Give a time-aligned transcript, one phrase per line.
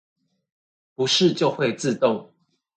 [0.95, 2.33] 不是就會自動